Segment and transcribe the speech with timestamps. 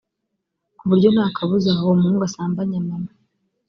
[0.77, 3.11] ku buryo nta kabuza uwo muhungu asambanya mama